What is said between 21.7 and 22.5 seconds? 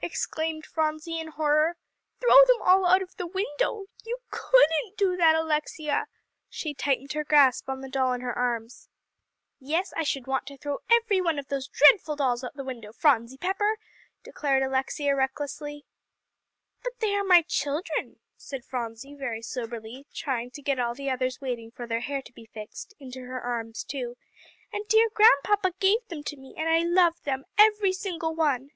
for their hair to be